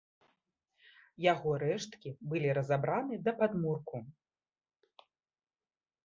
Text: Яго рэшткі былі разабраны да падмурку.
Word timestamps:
Яго 1.25 1.49
рэшткі 1.63 2.13
былі 2.31 2.49
разабраны 2.57 3.19
да 3.27 3.31
падмурку. 3.41 4.01